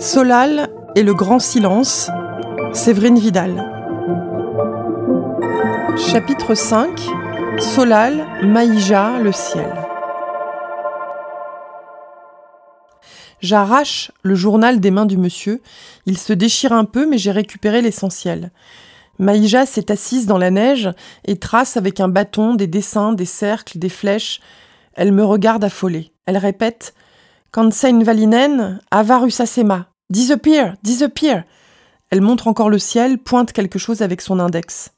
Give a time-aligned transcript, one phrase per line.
[0.00, 2.10] Solal et le grand silence,
[2.72, 3.70] Séverine Vidal.
[5.98, 6.98] Chapitre 5
[7.58, 9.70] Solal, Maïja, le ciel.
[13.40, 15.60] J'arrache le journal des mains du monsieur.
[16.06, 18.52] Il se déchire un peu, mais j'ai récupéré l'essentiel.
[19.18, 20.88] Maïja s'est assise dans la neige
[21.26, 24.40] et trace avec un bâton des dessins, des cercles, des flèches.
[24.94, 26.10] Elle me regarde affolée.
[26.24, 26.94] Elle répète
[27.52, 31.44] Kansen Valinen, Avarusasema, disappear, disappear.
[32.10, 34.90] Elle montre encore le ciel, pointe quelque chose avec son index.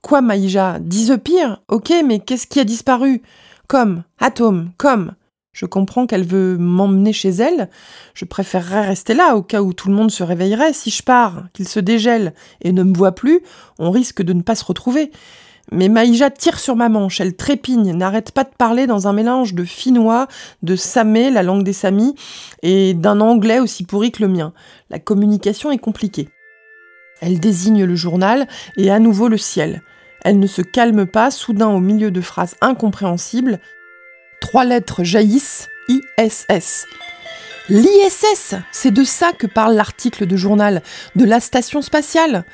[0.00, 0.78] Quoi, Maïja?
[0.80, 1.62] Disappear?
[1.68, 3.22] Ok, mais qu'est-ce qui a disparu?
[3.68, 5.14] Comme, atome, comme.
[5.52, 7.70] Je comprends qu'elle veut m'emmener chez elle.
[8.12, 10.72] Je préférerais rester là au cas où tout le monde se réveillerait.
[10.72, 13.40] Si je pars, qu'il se dégèle et ne me voit plus,
[13.78, 15.10] on risque de ne pas se retrouver.
[15.72, 19.54] Mais Maïja tire sur ma manche, elle trépigne, n'arrête pas de parler dans un mélange
[19.54, 20.28] de finnois,
[20.62, 22.14] de samé, la langue des samis,
[22.62, 24.52] et d'un anglais aussi pourri que le mien.
[24.90, 26.28] La communication est compliquée.
[27.20, 29.82] Elle désigne le journal et à nouveau le ciel.
[30.22, 33.60] Elle ne se calme pas, soudain au milieu de phrases incompréhensibles,
[34.44, 36.86] Trois lettres jaillissent, ISS.
[37.70, 40.82] L'ISS, c'est de ça que parle l'article de journal,
[41.16, 42.44] de la station spatiale.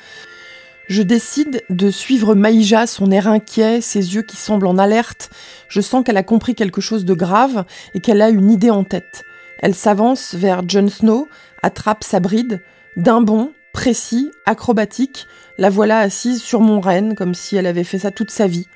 [0.87, 5.29] Je décide de suivre Maïja, son air inquiet, ses yeux qui semblent en alerte.
[5.69, 8.83] Je sens qu'elle a compris quelque chose de grave et qu'elle a une idée en
[8.83, 9.23] tête.
[9.59, 11.27] Elle s'avance vers Jon Snow,
[11.61, 12.61] attrape sa bride,
[12.97, 17.99] d'un bond, précis, acrobatique, la voilà assise sur mon renne comme si elle avait fait
[17.99, 18.67] ça toute sa vie.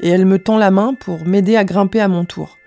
[0.00, 2.58] Et elle me tend la main pour m'aider à grimper à mon tour.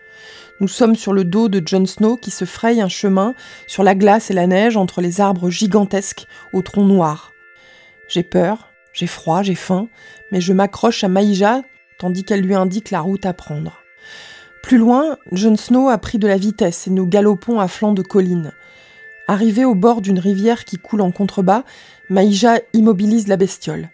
[0.60, 3.34] Nous sommes sur le dos de Jon Snow qui se fraye un chemin
[3.68, 7.34] sur la glace et la neige entre les arbres gigantesques au tronc noir.
[8.08, 9.90] J'ai peur, j'ai froid, j'ai faim,
[10.32, 11.64] mais je m'accroche à Maïja
[12.00, 13.80] tandis qu'elle lui indique la route à prendre.
[14.62, 18.02] Plus loin, Jon Snow a pris de la vitesse et nous galopons à flanc de
[18.02, 18.54] colline.
[19.28, 21.64] Arrivé au bord d'une rivière qui coule en contrebas,
[22.10, 23.90] Maïja immobilise la bestiole.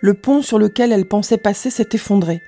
[0.00, 2.42] Le pont sur lequel elle pensait passer s'est effondré.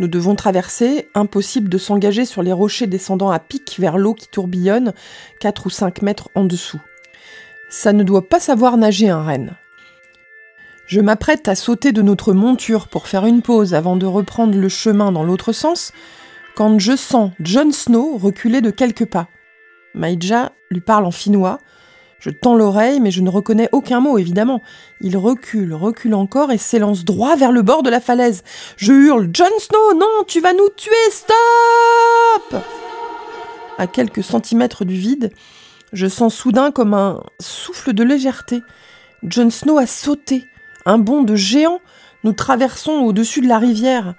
[0.00, 4.26] Nous devons traverser, impossible de s'engager sur les rochers descendant à pic vers l'eau qui
[4.28, 4.92] tourbillonne,
[5.40, 6.80] 4 ou 5 mètres en dessous.
[7.70, 9.56] Ça ne doit pas savoir nager un renne.
[10.86, 14.68] Je m'apprête à sauter de notre monture pour faire une pause avant de reprendre le
[14.68, 15.92] chemin dans l'autre sens,
[16.54, 19.28] quand je sens Jon Snow reculer de quelques pas.
[19.94, 21.58] Maïja lui parle en finnois,
[22.24, 24.62] je tends l'oreille, mais je ne reconnais aucun mot, évidemment.
[25.02, 28.44] Il recule, recule encore et s'élance droit vers le bord de la falaise.
[28.78, 32.62] Je hurle Jon Snow, non, tu vas nous tuer, stop
[33.76, 35.32] À quelques centimètres du vide,
[35.92, 38.62] je sens soudain comme un souffle de légèreté.
[39.22, 40.46] Jon Snow a sauté,
[40.86, 41.80] un bond de géant.
[42.24, 44.14] Nous traversons au-dessus de la rivière.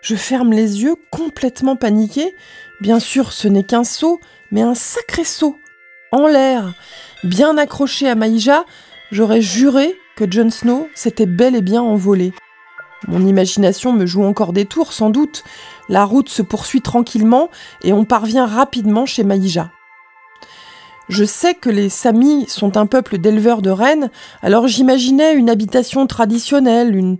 [0.00, 2.34] Je ferme les yeux, complètement paniqué.
[2.80, 4.20] Bien sûr, ce n'est qu'un saut,
[4.50, 5.56] mais un sacré saut
[6.12, 6.74] en l'air,
[7.24, 8.64] bien accroché à Maïja,
[9.10, 12.34] j'aurais juré que Jon Snow s'était bel et bien envolé.
[13.08, 15.42] Mon imagination me joue encore des tours, sans doute.
[15.88, 17.50] La route se poursuit tranquillement
[17.82, 19.70] et on parvient rapidement chez Maïja.
[21.12, 24.08] Je sais que les Samis sont un peuple d'éleveurs de rennes,
[24.40, 27.18] alors j'imaginais une habitation traditionnelle,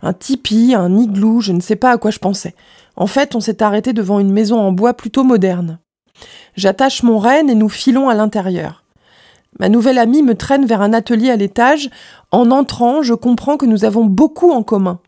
[0.00, 2.54] un tipi, un igloo, je ne sais pas à quoi je pensais.
[2.94, 5.80] En fait, on s'est arrêté devant une maison en bois plutôt moderne.
[6.54, 8.84] J'attache mon renne et nous filons à l'intérieur.
[9.58, 11.90] Ma nouvelle amie me traîne vers un atelier à l'étage.
[12.30, 15.00] En entrant, je comprends que nous avons beaucoup en commun.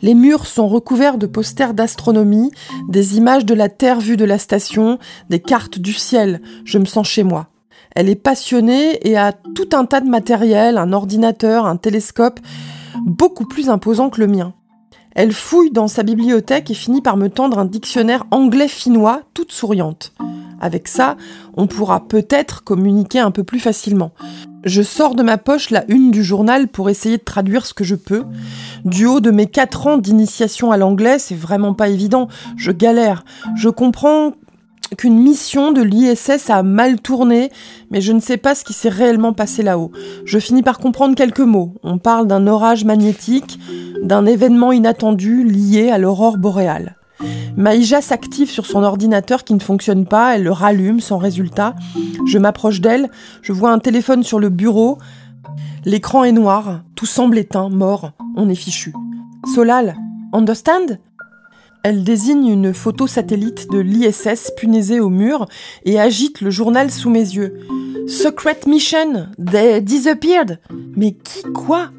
[0.00, 2.50] Les murs sont recouverts de posters d'astronomie,
[2.88, 4.98] des images de la Terre vue de la station,
[5.28, 6.40] des cartes du ciel.
[6.64, 7.48] Je me sens chez moi.
[7.96, 12.38] Elle est passionnée et a tout un tas de matériel, un ordinateur, un télescope,
[13.04, 14.54] beaucoup plus imposant que le mien.
[15.16, 20.12] Elle fouille dans sa bibliothèque et finit par me tendre un dictionnaire anglais-finnois, toute souriante.
[20.60, 21.16] Avec ça,
[21.56, 24.12] on pourra peut-être communiquer un peu plus facilement.
[24.64, 27.84] Je sors de ma poche la une du journal pour essayer de traduire ce que
[27.84, 28.24] je peux.
[28.84, 32.28] Du haut de mes quatre ans d'initiation à l'anglais, c'est vraiment pas évident.
[32.56, 33.24] Je galère.
[33.56, 34.32] Je comprends
[34.96, 37.50] qu'une mission de l'ISS a mal tourné,
[37.90, 39.92] mais je ne sais pas ce qui s'est réellement passé là-haut.
[40.24, 41.74] Je finis par comprendre quelques mots.
[41.82, 43.58] On parle d'un orage magnétique,
[44.02, 46.97] d'un événement inattendu lié à l'aurore boréale.
[47.56, 51.74] Maïja s'active sur son ordinateur qui ne fonctionne pas, elle le rallume sans résultat.
[52.26, 53.10] Je m'approche d'elle,
[53.42, 54.98] je vois un téléphone sur le bureau.
[55.84, 58.92] L'écran est noir, tout semble éteint, mort, on est fichu.
[59.54, 59.96] Solal,
[60.32, 60.98] understand?
[61.82, 65.46] Elle désigne une photo satellite de l'ISS punaisée au mur
[65.84, 67.58] et agite le journal sous mes yeux.
[68.08, 70.58] Secret Mission, they disappeared.
[70.96, 71.90] Mais qui quoi?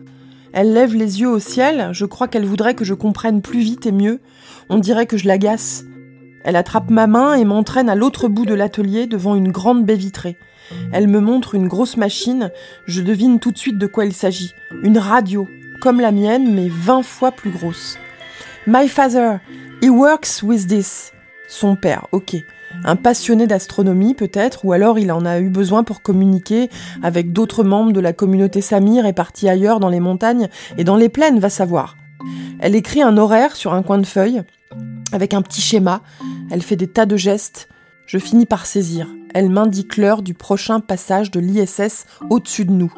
[0.54, 3.86] Elle lève les yeux au ciel, je crois qu'elle voudrait que je comprenne plus vite
[3.86, 4.20] et mieux.
[4.70, 5.84] On dirait que je l'agace.
[6.44, 9.96] Elle attrape ma main et m'entraîne à l'autre bout de l'atelier devant une grande baie
[9.96, 10.38] vitrée.
[10.92, 12.52] Elle me montre une grosse machine,
[12.86, 14.54] je devine tout de suite de quoi il s'agit.
[14.84, 15.48] Une radio,
[15.82, 17.98] comme la mienne, mais 20 fois plus grosse.
[18.68, 19.40] My father,
[19.82, 21.12] he works with this.
[21.50, 22.36] Son père, ok.
[22.86, 26.70] Un passionné d'astronomie peut-être, ou alors il en a eu besoin pour communiquer
[27.02, 30.48] avec d'autres membres de la communauté Samir répartis ailleurs dans les montagnes
[30.78, 31.98] et dans les plaines, va savoir.
[32.60, 34.44] Elle écrit un horaire sur un coin de feuille,
[35.12, 36.02] avec un petit schéma,
[36.52, 37.68] elle fait des tas de gestes,
[38.06, 39.08] je finis par saisir.
[39.34, 42.94] Elle m'indique l'heure du prochain passage de l'ISS au-dessus de nous.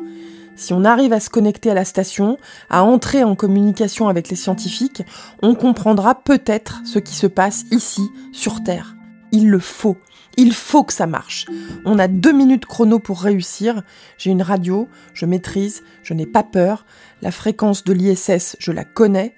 [0.55, 2.37] Si on arrive à se connecter à la station,
[2.69, 5.03] à entrer en communication avec les scientifiques,
[5.41, 8.95] on comprendra peut-être ce qui se passe ici, sur Terre.
[9.31, 9.97] Il le faut.
[10.37, 11.45] Il faut que ça marche.
[11.85, 13.81] On a deux minutes chrono pour réussir.
[14.17, 16.85] J'ai une radio, je maîtrise, je n'ai pas peur.
[17.21, 19.35] La fréquence de l'ISS, je la connais.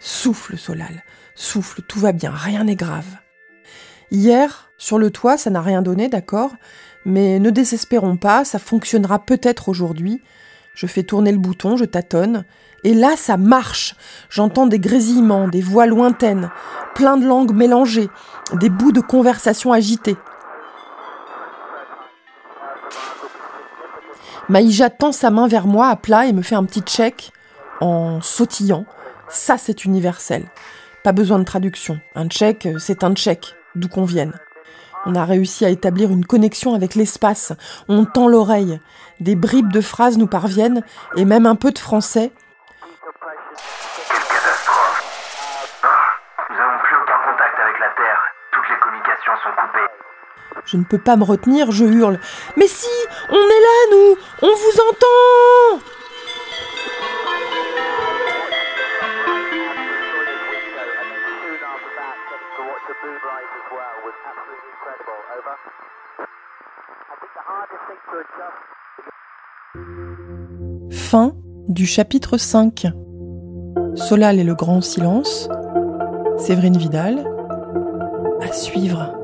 [0.00, 1.04] Souffle, Solal.
[1.34, 3.06] Souffle, tout va bien, rien n'est grave.
[4.12, 6.50] Hier, sur le toit, ça n'a rien donné, d'accord
[7.06, 10.20] Mais ne désespérons pas, ça fonctionnera peut-être aujourd'hui.
[10.74, 12.44] Je fais tourner le bouton, je tâtonne.
[12.84, 13.96] Et là, ça marche.
[14.28, 16.50] J'entends des grésillements, des voix lointaines,
[16.94, 18.10] plein de langues mélangées,
[18.52, 20.16] des bouts de conversation agités.
[24.50, 27.32] Maïja tend sa main vers moi à plat et me fait un petit check
[27.80, 28.84] en sautillant.
[29.30, 30.44] Ça, c'est universel.
[31.02, 31.98] Pas besoin de traduction.
[32.14, 34.32] Un check, c'est un check d'où qu'on vienne.
[35.04, 37.52] On a réussi à établir une connexion avec l'espace.
[37.88, 38.80] On tend l'oreille.
[39.20, 40.82] Des bribes de phrases nous parviennent,
[41.16, 42.30] et même un peu de français.
[44.08, 45.02] Quelle catastrophe
[46.50, 48.20] Nous n'avons plus aucun contact avec la Terre.
[48.52, 49.90] Toutes les communications sont coupées.
[50.66, 52.20] Je ne peux pas me retenir, je hurle.
[52.56, 52.88] Mais si
[53.28, 55.82] On est là, nous On vous entend
[70.90, 71.32] Fin
[71.68, 72.86] du chapitre 5.
[73.94, 75.48] Solal et le grand silence.
[76.38, 77.24] Séverine Vidal.
[78.42, 79.21] À suivre.